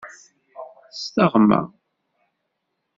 S 0.97 1.01
teɣma. 1.13 1.61